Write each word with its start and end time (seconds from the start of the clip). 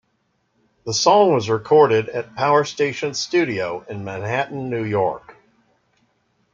The 0.83 0.95
song 0.95 1.31
was 1.31 1.47
recorded 1.47 2.09
at 2.09 2.33
Power 2.35 2.63
Station 2.63 3.13
Studio 3.13 3.85
in 3.87 4.03
Manhattan, 4.03 4.71
New 4.71 4.83
York. 4.83 5.37